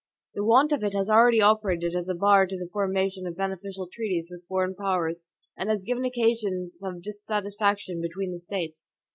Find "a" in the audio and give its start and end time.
2.09-2.15